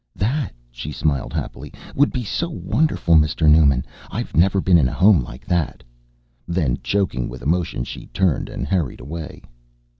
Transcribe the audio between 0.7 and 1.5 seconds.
she smiled